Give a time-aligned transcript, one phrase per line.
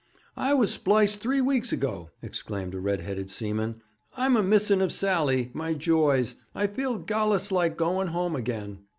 [0.35, 3.83] 'I was spliced three weeks ago,' exclaimed a red headed seaman.
[4.17, 6.37] 'I'm a missing of Sally, my joys.
[6.55, 8.79] I feel gallus like going home again.'